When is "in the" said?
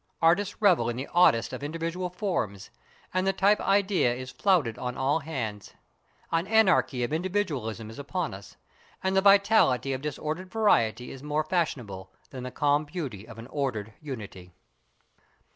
0.89-1.05